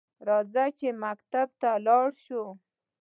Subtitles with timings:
[0.27, 2.47] راځه چې مکتب ته لاړشوو؟